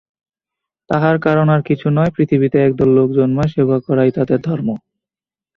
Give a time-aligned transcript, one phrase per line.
[0.89, 4.67] তাহার কারণ আর কিছু নয়, পৃথিবীতে একদল লোক জন্মায় সেবা করাই তাহাদের ধর্ম।